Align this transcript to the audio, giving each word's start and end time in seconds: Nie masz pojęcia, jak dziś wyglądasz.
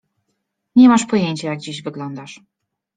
Nie 0.75 0.89
masz 0.89 1.05
pojęcia, 1.05 1.49
jak 1.49 1.59
dziś 1.59 1.81
wyglądasz. 1.81 2.41